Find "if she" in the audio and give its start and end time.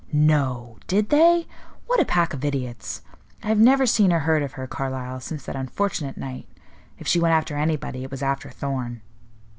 6.97-7.19